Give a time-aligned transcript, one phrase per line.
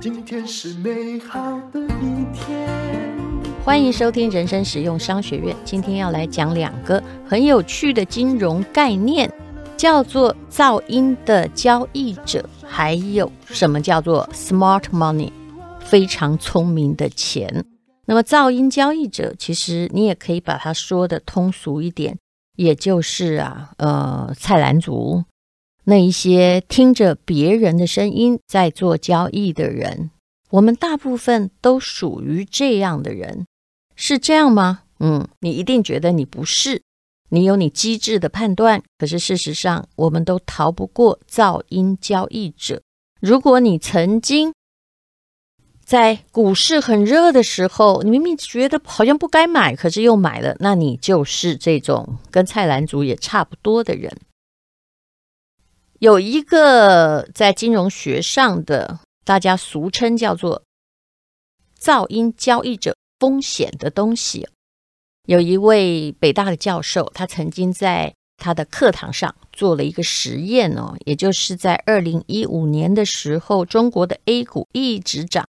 [0.00, 2.68] 今天是美好的一天。
[3.64, 5.54] 欢迎收听人生实用商学院。
[5.64, 9.30] 今天要来讲两个很有趣的金融概念，
[9.76, 15.30] 叫做噪音的交易者，还有什么叫做 smart money，
[15.78, 17.64] 非常聪明的钱。
[18.06, 22.18] 那么噪音交易者，其实你也可以把它说的通俗一点，
[22.58, 25.22] 也就是啊，呃，菜篮族，
[25.84, 30.10] 那一些听着别人的声音在做交易的人，
[30.50, 33.46] 我们大部分都属于这样的人。
[33.94, 34.82] 是这样吗？
[34.98, 36.82] 嗯，你一定觉得你不是，
[37.28, 38.82] 你有你机智的判断。
[38.98, 42.82] 可是事实上，我们都逃不过噪音交易者。
[43.20, 44.52] 如果你曾经
[45.88, 54.14] 在股市很热的时候，你明明觉得好像不该买，可是又买了，那你就是这种跟菜篮族也差不多的人。
[55.98, 60.62] 有一个在金融学上的，大家俗称叫做
[61.80, 62.94] 噪音交易者。
[63.18, 64.46] 风险的东西，
[65.24, 75.48] 有一位北大的教授，他曾经在他的课堂上做了一个实验哦，也就是在二零一五年的时候，中国的 A 股一直涨，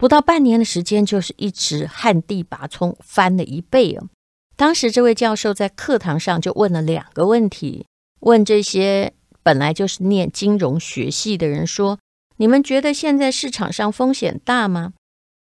[0.00, 4.08] 不到半年的时间，就是一直旱地拔葱，翻了一倍哦。
[4.56, 7.84] 当时这位教授在课堂上就问了两个问题，
[8.20, 9.12] 问这些
[9.42, 11.98] 本来就是念金融学系的人说
[12.38, 14.94] ：“你们觉得现在市场上风险大吗？”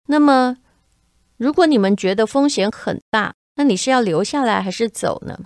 [0.09, 0.57] 那么。
[1.37, 5.39] 如果你们觉得风险很大，那你是要留下来还是走呢？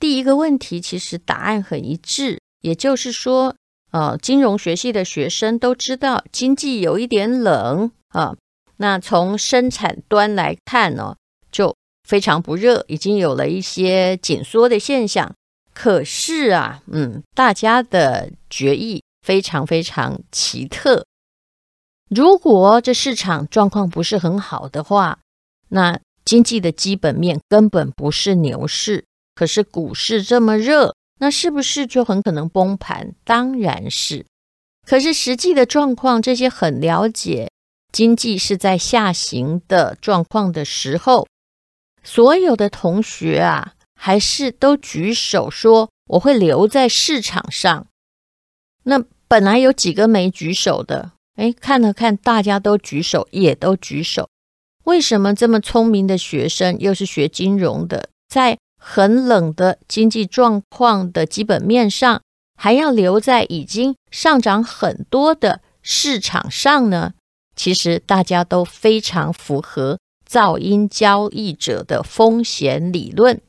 [0.00, 3.54] 第一个问题其实答案很一致，也就是说，
[3.90, 8.34] 呃，金融学系的学生都知道经济有一点冷啊。
[8.78, 11.16] 那从生产端来看呢，
[11.50, 11.74] 就
[12.08, 15.34] 非常不热，已经有了一些紧缩的现象。
[15.72, 21.04] 可是啊，嗯，大家的决议非常非常奇特。
[22.08, 25.18] 如果这市场状况不是很好的话，
[25.68, 29.04] 那经济的基本面根本不是牛市。
[29.34, 33.14] 可是股市这么热，那是不是就很可能崩盘？
[33.24, 34.24] 当然是。
[34.86, 37.50] 可是实际的状况，这些很了解
[37.96, 41.26] 经济是在下行的状况的时候，
[42.04, 47.86] 所有的同学啊，还是都举手说我会留在市场上。
[48.82, 51.12] 那本来有几个没举手的。
[51.36, 54.28] 哎，看了看，大家都举手，也都举手。
[54.84, 62.20] 为什么这么聪明的学生，又是学金融的，在很冷的经济状况的基本面上，
[62.58, 67.14] 还要留在已经上涨很多的市场上呢？
[67.56, 69.98] 其实大家都非常符合
[70.30, 73.40] 噪音交易者的风险理论。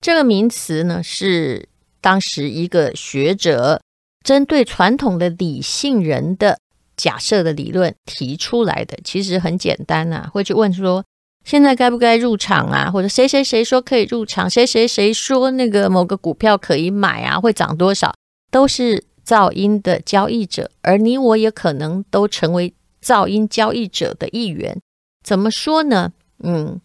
[0.00, 1.68] 这个名词呢，是
[2.00, 3.82] 当时一个学者
[4.24, 6.58] 针对传统的理性人的。
[6.96, 11.02] 假设的理论提出来的其实很简单呐，会去问说
[11.46, 12.90] 现在该不该入场啊？
[12.90, 17.40] 或者谁谁谁说可以入场，谁谁谁说那个某个股票可以买啊？
[17.40, 18.12] 会涨多少？
[18.50, 24.80] 都是噪音的交易者，而你我也可能都成为噪音交易者的一员。
[25.24, 26.12] 怎么说呢？
[26.42, 26.80] 嗯，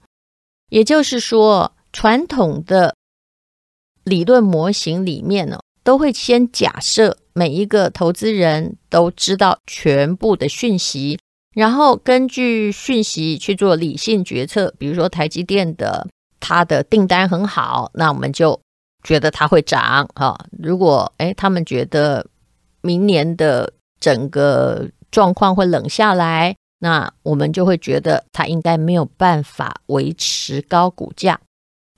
[0.70, 2.96] 也就是说，传统的
[4.04, 7.18] 理论模型里面呢，都会先假设。
[7.38, 11.20] 每一个投资人都知道全部的讯息，
[11.54, 14.74] 然后根据讯息去做理性决策。
[14.78, 16.08] 比如说台积电的
[16.40, 18.58] 它的订单很好，那我们就
[19.04, 20.38] 觉得它会涨哈。
[20.64, 22.26] 如果诶他们觉得
[22.80, 31.40] 明年的整个状况会冷下来，那我们就会觉得它应该没有办法维持高股价。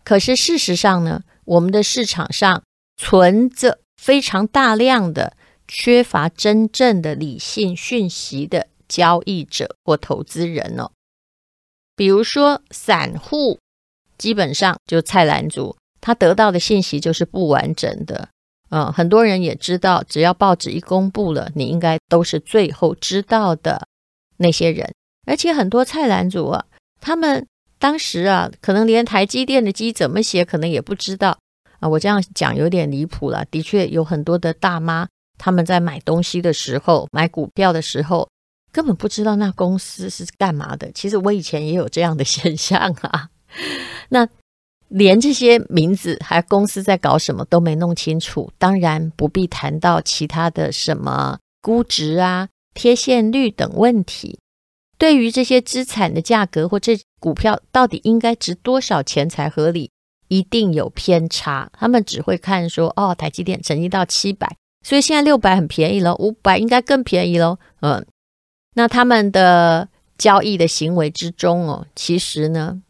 [0.03, 2.61] 可是事实上呢，我们的市场上
[2.95, 3.79] 存着。
[3.99, 5.35] 非常大量的
[5.67, 10.91] 缺乏真正的理性讯息的交易者或投资人哦，
[11.95, 13.57] 比如说散户，
[14.15, 18.29] 基本上就菜篮族，他得到的信息就是不完整的。
[18.69, 23.87] 嗯，很多人也知道，只要报纸一公布了，你应该都是最后知道的
[24.37, 24.93] 那些人。
[25.25, 26.65] 而且很多菜篮族啊，
[26.99, 27.45] 他们
[27.79, 31.37] 当时啊，可能连台积电的机怎么写，可能也不知道。
[31.79, 33.45] 啊，我这样讲有点离谱了。
[33.51, 38.27] 的确，有很多的大妈，他们在买东西的时候，买股票的时候，
[38.71, 40.91] 根本不知道那公司是干嘛的。
[40.91, 43.29] 其实我以前也有这样的 现象啊。
[44.09, 44.27] 那
[44.89, 54.39] 连这些名字还公司在搞什么都没弄清楚，当然不必谈到其他的什么估值啊、贴现率等问题。
[54.97, 59.91] 对于这些资产的价格或这股票到底应该值多少钱才合理？
[60.29, 67.57] 一定有偏差，他们只会看说，哦，台积电曾经到七百，所以现在六百很便宜了，五百应该更便宜喽。
[67.79, 68.05] 嗯，
[68.73, 69.87] 那他们的
[70.17, 72.81] 交易的行为之中哦，其实呢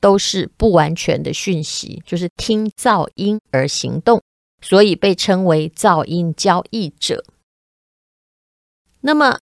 [0.00, 4.22] 都是不完全的讯息，就是听噪音而行动，
[4.60, 7.24] 所以被称为噪音交易者。
[9.00, 9.38] 那么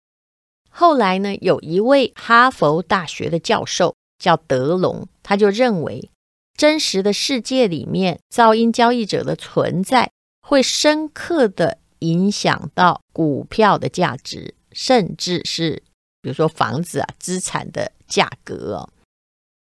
[0.71, 6.09] 后来呢，有一位哈佛大学的教授叫德隆，他就认为。
[6.55, 10.13] 真实的世界里面，噪音交易者的存在
[10.43, 15.83] 会深刻的影响到股票的价值，甚至是
[16.21, 18.89] 比如说房子啊、资产的价格。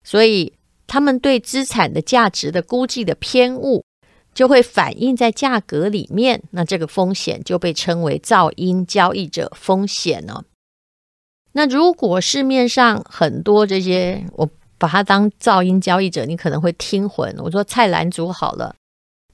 [0.04, 0.52] 所以，
[0.86, 3.84] 他们对资产的价值的估计的偏误，
[4.34, 6.42] 就会反映在价格里面。
[6.50, 10.44] 那这个风险就被称为噪音交易者风险哦。
[11.52, 14.48] 那如果市面上很多这些我。
[14.78, 17.34] 把它当噪音交易者，你可能会听混。
[17.38, 18.76] 我说菜篮族好了，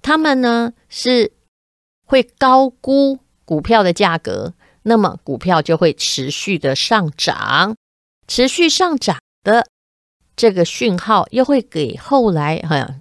[0.01, 1.33] 他们呢是
[2.07, 4.55] 会高估股票的价格，
[4.85, 7.75] 那么股票就会持续的上涨，
[8.29, 9.67] 持续上涨的
[10.43, 12.97] 这个讯号又会给后来哈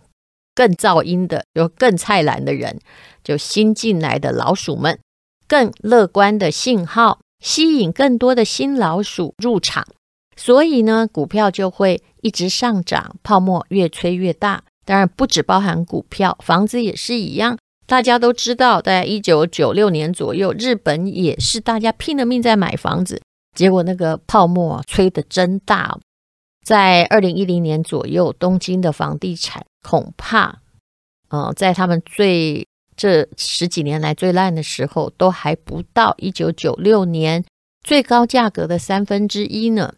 [0.53, 2.79] 更噪音的，有更菜篮的人，
[3.23, 4.99] 就新进来的老鼠们
[5.47, 9.87] 更乐观的信号，吸引更多的新老鼠入场，
[10.35, 12.03] 所以呢，股票就会。
[12.21, 14.61] 一直上涨，泡沫越吹越大。
[14.85, 17.57] 当然不只包含股票，房子也是一样。
[17.87, 23.19] 大家都知道，在一九九六年左右，日本也是大家拼了命在买房子，
[23.57, 25.97] 结果那个泡沫吹得真大。
[26.65, 30.59] 在二零一零年左右，东京的房地产恐怕，
[31.29, 37.43] 呃，在他们最这十几年来最烂的时候，都还不到一九九六年
[37.83, 39.95] 最高价格的三分之一呢。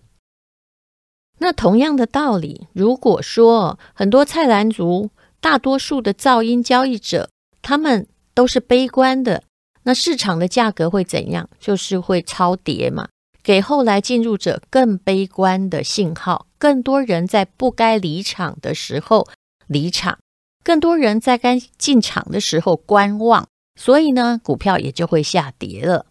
[1.39, 5.09] 那同样的道理，如果说很多菜篮族，
[5.41, 7.29] 大多数的噪音交易者，
[7.61, 9.43] 他们都是悲观的，
[9.83, 11.49] 那市场的价格会怎样？
[11.59, 13.09] 就是会超跌嘛，
[13.43, 16.47] 给后来进入者更悲观的信号。
[16.57, 19.27] 更多人在不该离场的时候
[19.67, 20.17] 离场，
[20.63, 23.47] 更多人在该进场的时候观望，
[23.79, 26.05] 所以呢，股票也就会下跌了。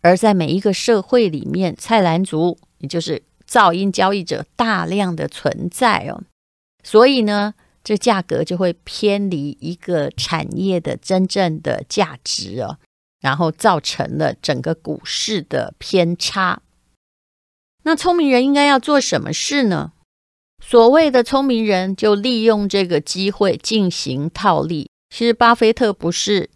[0.00, 3.24] 而在每一个社会里面，菜篮族也就是。
[3.46, 6.24] 噪音交易者大量的存在哦，
[6.82, 7.54] 所以呢，
[7.84, 12.78] 这价格就会偏离一个产业的真正的价值哦，
[13.24, 16.60] 然后造成了整个股市的偏差。
[17.84, 19.92] 那聪明人应该要做什么事呢？
[20.62, 24.90] 所谓的聪明人就利用这个机会进行套利。
[25.08, 26.50] 其实巴菲特不是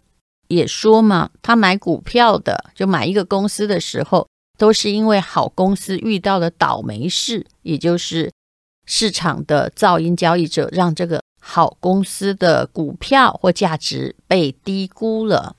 [0.49, 4.27] 也说嘛，他买股票的就买一个公司的时候。
[4.59, 8.29] 都是因为好公司遇到了倒霉事，也就是
[8.85, 15.55] 市场的噪音交易者让这个好公司的股票或价值被低估了。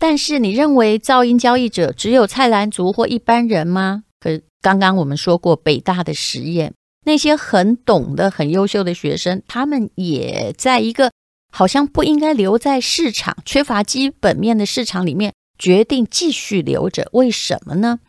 [0.00, 4.04] 但是你认为噪音交易者只有菜篮族或一般人吗？
[4.20, 6.74] 可刚刚我们说过北大的实验，
[7.04, 11.12] 那些很懂的、很优秀的学生，他们也在一个
[11.52, 15.32] 好像不应该留在市场、缺乏基本面的市场里面。
[15.56, 18.00] 决定继续留着，为什么呢？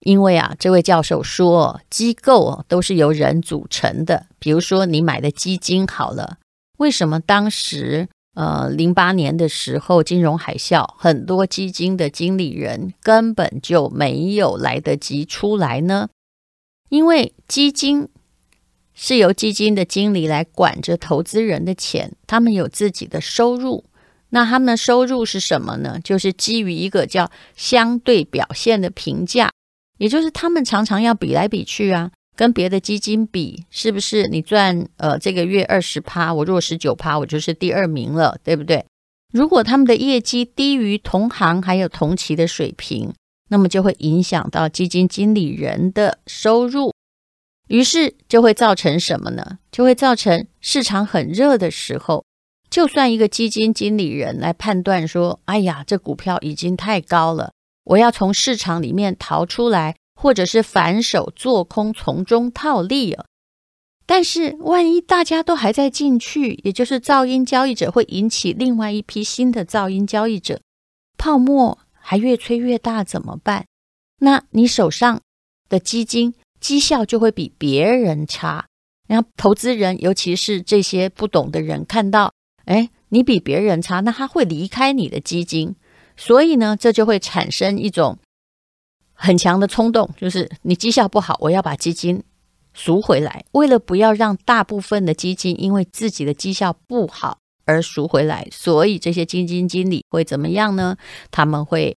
[0.00, 4.24] 因为啊，这位教授说，机构都是由人组成的。
[4.38, 6.38] 比如说，你买的基金好了，
[6.78, 16.08] 为什么当时呃零八年的时候金融海啸，很多基金的经理人根本就没有来得及出来呢？
[16.88, 18.08] 因为基金
[18.94, 23.84] 是由基金的经理来管着投资人的钱，他们有自己的收入。
[24.30, 25.98] 那他们的收入是什么呢？
[26.04, 29.50] 就是基于一个叫相对表现的评价，
[29.98, 38.82] 也就是他们常常要比来比去啊，跟别的基金比，是不是你赚呃这个月二十趴，我如果十九趴，我就是第二名了，对不对？
[39.30, 43.12] 如果他们的业绩低于同行还有同期的水平，
[43.50, 46.94] 那么就会影响到基金经理人的收入，
[47.68, 49.58] 于是就会造成什么呢？
[49.70, 52.24] 就会造成市场很热的时候。
[52.70, 57.52] 就算一个基金经理人来判断说：“哎呀，这股票已经太高了，
[57.84, 63.24] 我要从市场里面逃出来，或者是反手做空，从中套利了。”
[64.04, 70.60] 但是，万一大家都还在进去，也就是噪音交易者会引起另外一批新的噪音交易者，
[71.16, 73.66] 泡沫还越吹越大，怎么办？
[74.18, 75.20] 那你手上
[75.68, 78.66] 的基金绩效就会比别人差。
[79.06, 82.32] 然后，投资人，尤其是这些不懂的人，看到。
[82.66, 85.74] 哎，你比别人差，那他会离开你的基金，
[86.16, 88.18] 所以呢，这就会产生一种
[89.22, 92.22] 很强的冲动，就是你绩效不好，我要把基金
[92.72, 93.44] 赎回来。
[93.52, 97.36] 为了不要让大部分的基金因为自己的绩效不好
[97.66, 100.96] 而赎回来，所以这些基金经理会怎么样呢？
[101.30, 101.94] 他们会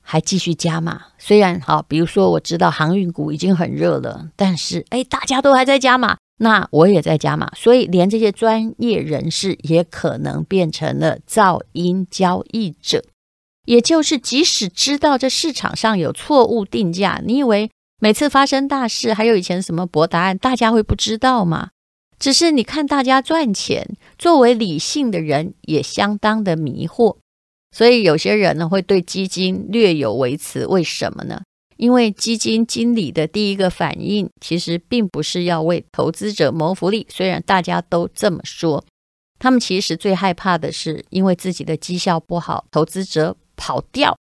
[0.00, 1.02] 还继续加码。
[1.18, 7.52] 虽然好，比如说我知道航运股已经很热了，但是哎，大家都还在加码，那我也在加码。
[7.54, 13.04] 所以连这些专业人士也可能变成了噪音交易者。
[13.66, 21.70] 也就是，即使知道这市场上有错误定价，你以为每次发生大事，还有以前什么博答案，大家会不知道吗？
[22.18, 27.16] 只是你看大家赚钱，作为理性的人也相当的迷惑，
[27.70, 30.66] 所以有些人呢会对基金略有微词。
[30.66, 31.42] 为什么呢？
[31.76, 38.84] 因为基金经理的第一个反应其实并不是要为投资者谋福利，虽然大家都这么说，
[39.38, 43.36] 他们其实最害怕的是因为自己的绩效不好，投资者。
[43.60, 44.16] 跑掉，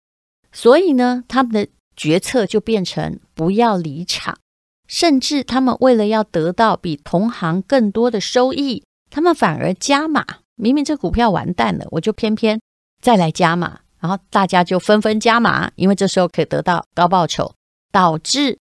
[0.51, 4.39] 所以呢，他们的决策就变成不要离场，
[4.88, 10.25] 甚至他们为了要得到比同行更多的收益，他们反而加码。
[10.56, 12.60] 明明这股票完蛋了，我就偏偏
[13.00, 17.53] 再来加码，然后大家就纷纷加码，因为这时候可以得到高报酬，
[17.91, 18.58] 导致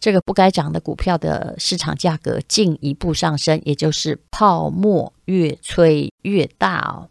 [0.00, 7.08] 这个不该涨的股票的市场价格进一步上升，也就是泡沫越吹越大哦。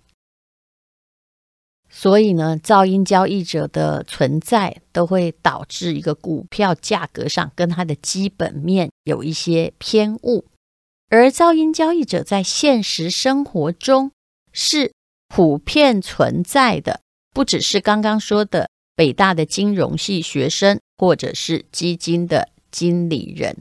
[1.93, 10.45] 所以呢，噪音交易者的存在都会导致一个股票价格上跟它的基本面有一些偏误，
[11.09, 14.11] 而噪音交易者在现实生活中
[14.53, 14.93] 是
[15.27, 17.01] 普遍存在的，
[17.33, 23.57] 不只是刚刚说的北大的金融系学生，或者是基金的经理人。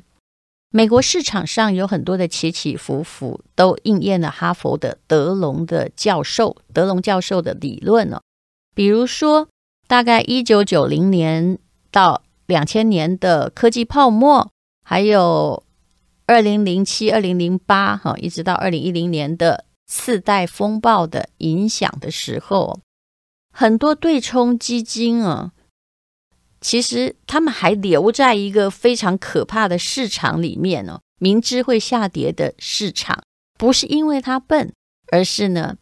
[0.73, 8.21] 美国市场上有很多的起起伏伏，都应验了哈佛的德隆的教授，德隆教授的理论哦。
[8.73, 9.49] 比如说，
[9.89, 11.59] 大概一九九零年
[11.91, 14.49] 到两千年的科技泡沫，
[14.85, 15.65] 还有
[16.27, 22.79] 二零零七、二零零八哈，一直到二零一零年的次贷风暴的影响的时候，
[23.53, 25.51] 很多对冲基金啊。
[26.61, 33.23] 其实他们还留在一个非常可怕的市场里面哦，明知会下跌的市场，
[33.59, 34.73] 不是因为他笨，
[35.11, 35.77] 而是呢，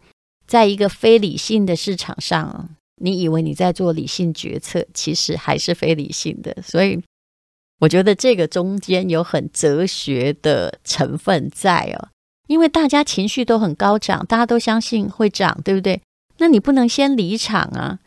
[0.47, 2.70] 在一个非理性的市场上，
[3.02, 6.56] 你以为你在做理性决策，其实还是非理性的。
[6.62, 7.02] 所以，
[7.80, 12.08] 我觉得这个中间有很哲学的成分在哦，
[12.47, 16.00] 因为大家情绪都很高涨，大家都相信会涨，对不对？
[16.38, 17.99] 那你不能先离场啊。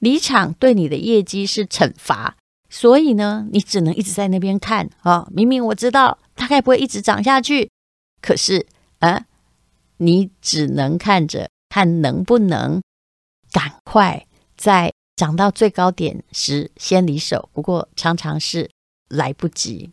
[0.00, 2.36] 离场对你的业绩是惩罚，
[2.68, 5.28] 所以呢，你只能一直在那边看啊、哦。
[5.32, 7.70] 明明我知道大概不会一直涨下去，
[8.20, 8.66] 可是
[8.98, 9.26] 啊，
[9.98, 12.82] 你只能看着，看能不能
[13.52, 14.26] 赶快
[14.56, 17.50] 在涨到最高点时先离手。
[17.52, 18.70] 不过常常是
[19.08, 19.90] 来不及。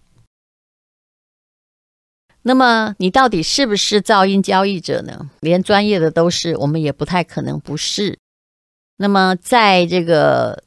[2.43, 5.29] 那么你到底是不是噪音交易者呢？
[5.41, 8.17] 连专业的都是，我们也不太可能不是。
[8.99, 10.63] 那么，在这个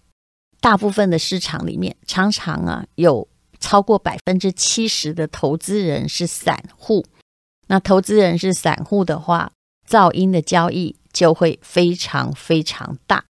[0.61, 3.27] 大部分的市场里面，常常啊有
[3.59, 7.05] 超过百分之七十的投资人是散户。
[7.67, 9.51] 那投资人是散户的话，
[9.89, 13.25] 噪音的交易就会非常非常大。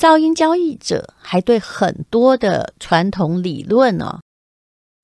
[0.00, 4.22] 噪音交易者还对很多的传统理论呢、哦，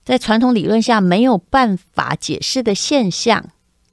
[0.02, 3.50] 在传统理论下没有办法解释的现象，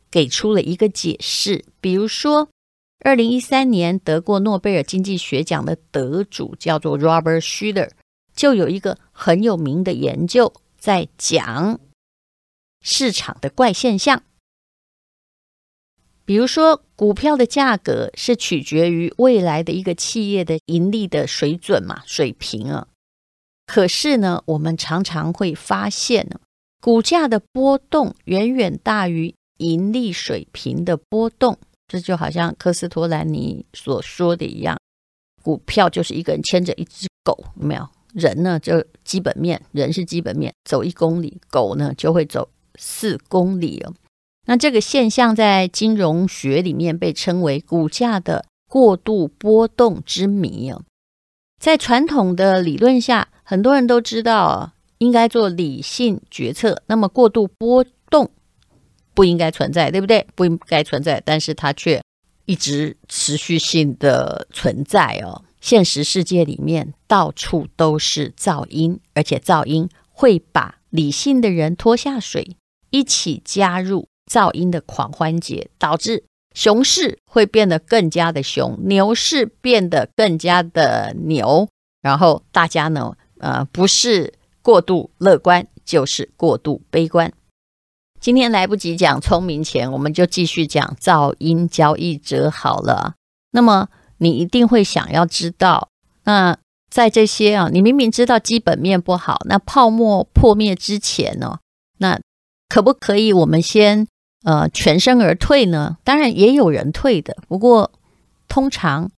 [0.10, 2.48] 给出了一个解释，比如说。
[3.04, 7.90] 二零一三年得过诺贝尔经济学奖的得主叫做 Robert Shiller，
[8.36, 11.80] 就有一个很有名的研究在讲
[12.82, 14.22] 市场的怪现象。
[16.26, 22.88] 比如说，股票的价格是取决于未来的一个企业的盈利的水准嘛，水平啊。
[23.66, 26.40] 可是呢，我们常常会发现呢，
[26.80, 31.58] 股价的波动远远大于盈利水平的波动。
[31.92, 34.80] 这就好像科斯托兰尼所说的一样，
[35.44, 37.86] 股票就是一个人牵着一只狗，有没有？
[38.14, 43.94] 人呢，就基本面，人是基本面，走一公里，狗呢就会走四公里哦。
[44.48, 50.82] 那这个现象在金融学里面被称为股价的过度波动之谜哦。
[51.60, 58.32] 在传统的理论下，很多人都知道应该做理性决策，那么过度波动。
[59.22, 60.26] 不应该存在，对不对？
[60.34, 62.02] 不应该存在，但是它却
[62.46, 65.44] 一直持续性的存在哦。
[65.60, 72.58] 现实世界里面到处都是噪音，而且噪音会把理性的人拖下水，
[72.90, 76.24] 一起加入噪音的狂欢节，导致
[76.56, 81.70] 熊市会变得更加的熊，牛市变得更加的牛，
[82.02, 87.32] 然后大家呢，呃，不是过度乐观，就是过度悲观。
[88.22, 93.16] 今天来不及讲聪明钱，我们就继续讲噪音交易者好了。
[93.50, 95.90] 那么你一定会想要知道，
[96.26, 96.56] 那
[96.92, 101.58] 在这些啊，你明明知道基本面不好，那泡沫破灭之前呢，
[101.98, 102.20] 那
[102.70, 104.08] 可不可以我们先
[104.44, 105.98] 呃全身而退呢？
[106.04, 107.92] 当然也有人退的，不过
[108.48, 109.10] 通常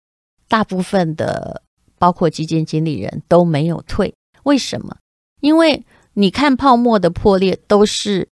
[0.47, 1.61] 大部分的
[1.99, 4.15] 包括基金经理人都没有退。
[4.43, 4.95] 为什么？
[5.41, 5.83] 因为
[6.13, 8.29] 你看泡沫的破裂都是。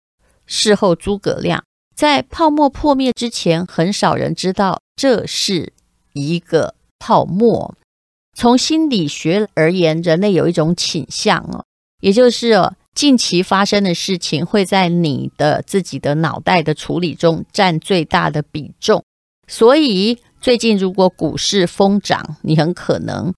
[0.48, 1.62] 事后诸葛亮
[1.94, 5.72] 在泡沫破灭之前，很少人知道这是
[6.14, 7.76] 一个泡沫。
[8.36, 11.64] 从心理学而言，人类有一种倾向哦，
[12.00, 19.02] 也就是哦，近期发生的事情会在你的自己的脑袋的处理中占最大的比重。
[19.48, 23.34] 所以，最近如果股市疯涨，你很可能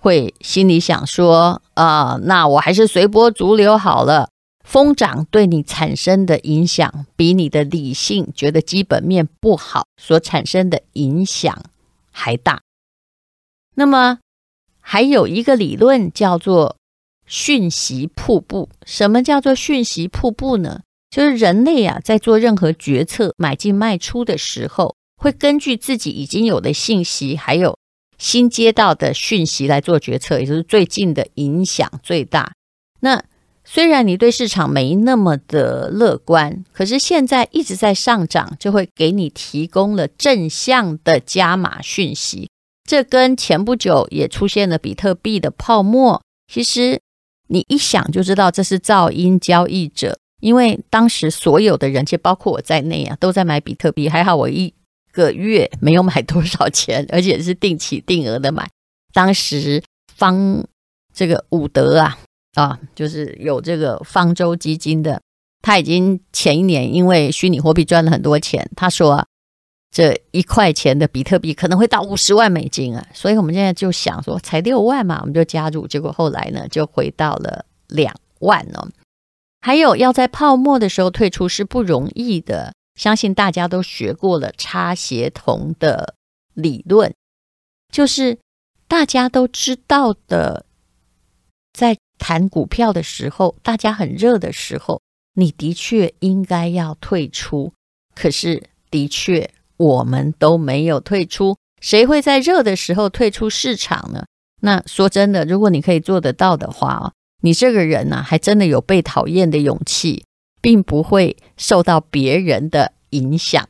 [0.00, 4.28] 会心里想说：啊，那我还是随波逐流好了。
[4.64, 11.62] 疯涨对你产生的影响，比你的理性觉得基本面不好所产生的影响
[12.10, 12.62] 还大。
[13.74, 14.18] 那么，
[14.80, 16.76] 还有一个理论叫做
[17.26, 18.68] 讯息瀑布。
[18.86, 20.80] 什么叫做讯息瀑布呢？
[21.10, 27.78] 就是人类啊，在做任何决策、买进卖出的时候，会根据自己已经有的信息，还有
[28.18, 32.52] 新接到的讯息来做决策，也就是最近的影响最大。
[33.00, 33.22] 那
[33.66, 42.50] 虽然你对市场没那么的乐观，可是现在一直在上涨，就会给你提供了正向的加码讯息。
[42.86, 47.00] 这跟前不久也出现了比特币的泡沫，其实
[47.48, 54.08] 你一想就知道这是噪音交易者，因为当时所有的人，其实包括我在内啊，都在买比特币。
[54.10, 54.72] 还好我一
[55.10, 58.68] 个月没有买多少钱，而且是定期定额的买。
[59.14, 59.82] 当时
[60.14, 60.62] 方
[61.14, 62.18] 这个伍德啊。
[62.54, 65.20] 啊，就是有这个方舟基金的，
[65.60, 69.26] 他已经前一年因为虚拟货币赚了很多钱，他说啊，
[69.90, 78.88] 这一块钱的比特币可能会到五十万美金啊，所以我们现在就想说，才六万嘛，我们就加入，结果后来呢，就回到了两万哦。
[79.60, 86.14] 还有要在泡沫的时候退出是不容易的，相信大家都学过了差协同的
[86.52, 87.12] 理论，
[87.90, 88.38] 就是
[88.86, 90.64] 大家都知道的，
[91.72, 91.96] 在。
[92.18, 95.00] 谈股票的时候，大家很热的时候，
[95.34, 97.72] 你的确应该要退出。
[98.14, 101.56] 可是，的确我们都没有退出。
[101.80, 104.24] 谁会在热的时候退出市场呢？
[104.62, 110.24] 那说真的，如果你可以做得到的话，你这个人呢、还真的有被讨厌的勇气，
[110.62, 113.68] 并不会受到别人的影响。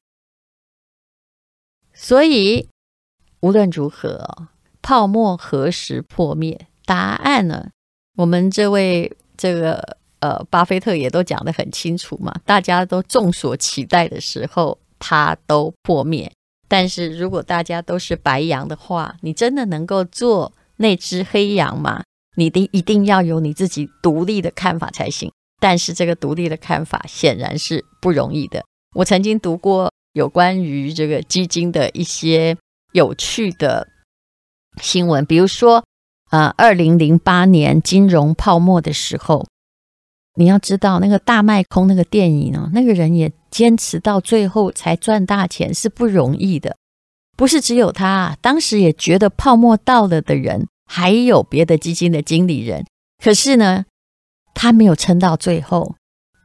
[1.93, 2.69] 所以，
[3.41, 4.49] 无论如何，
[4.81, 6.69] 泡沫何时破灭？
[6.85, 7.71] 答案呢？
[8.17, 16.33] 我们这位这个呃，巴菲特也都讲得很清楚嘛，大家都众所期待的时候，它都破灭。
[16.69, 22.03] 但是如果大家都是白羊的话，你真的能够做那只黑羊吗？
[22.37, 25.31] 你的一定要有你自己独立的看法才行。
[25.61, 28.65] 但是这个独立的看法显然是不容易的。
[28.95, 32.57] 我曾经读过有关于这个基金的一些
[32.93, 33.89] 有趣的
[34.81, 35.85] 新闻，比如说。
[36.35, 39.47] 啊，二零零八年金融泡沫的时候，
[40.35, 46.77] 你要知道那个大卖空那个电影哦，那个人也坚持到最后才赚大钱，是不容易的。
[47.37, 52.85] 不是只有他，当时也觉得泡沫到了的人，还有别的基金的经理人。
[53.23, 53.85] 可是呢，
[54.55, 55.95] 他没有撑到最后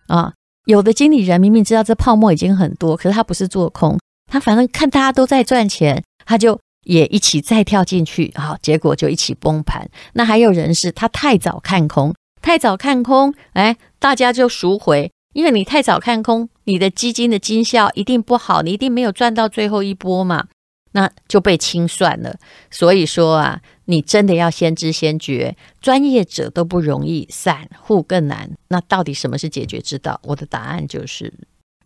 [0.06, 0.34] 啊。
[0.66, 3.98] 有的经理人明明知道这泡沫已经很多，可是他不是做空，
[4.32, 6.60] 他反正看大家都在赚钱，他就。
[6.86, 9.90] 也一起再跳进去，好，结果就一起崩盘。
[10.14, 20.48] 那还有人是他太早看空，太早看空，哎，大家就赎回，因为你太早看空，你的基金的绩效一定不好，你一定没有赚到最后一波嘛，
[20.94, 22.38] 那就被清算了。
[22.72, 28.50] 所以说啊，你真的要先知先觉，专业者都不容易，散户更难。
[28.70, 30.20] 那到底什么是解决之道？
[30.24, 31.32] 我的答案就是，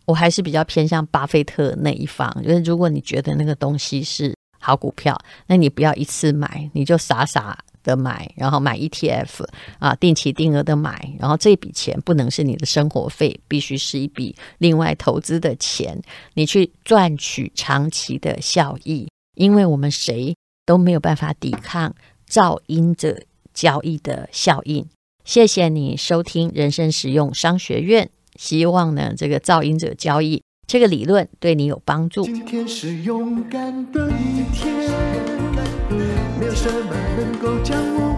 [0.06, 4.34] 我还是比较偏向巴菲特那一方，就是如果你觉得那个东西是。
[4.64, 9.46] 好股票，那你不要一次买，你就傻傻的买，然后买 ETF
[9.78, 16.02] 啊，定期定额的买，然后这笔钱不能是你的生活费，必须是一笔另外投资的钱，
[16.36, 20.34] 你去赚取长期的效益，因为我们谁
[20.66, 21.94] 都没有办法抵抗
[22.30, 23.22] 噪音者
[23.54, 24.88] 交易的效应。
[25.26, 30.42] 谢谢你收听人生实用商学院，希望呢这个噪音者交易。
[30.66, 32.24] 这个理论对你有帮助。
[32.24, 34.90] 今天是勇敢的一天，
[36.40, 38.18] 没有什么能够将我